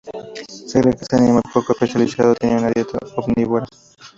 [0.67, 3.67] Se cree que este animal, poco especializado, tenía una dieta omnívora.